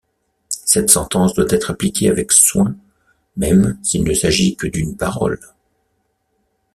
[0.65, 2.75] Cette sentence doit être appliquée avec soin,
[3.37, 5.39] même s'il ne s'agit que d'une parole.